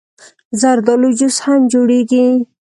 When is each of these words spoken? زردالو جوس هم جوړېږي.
زردالو 0.61 1.09
جوس 1.19 1.37
هم 1.45 1.61
جوړېږي. 1.73 2.25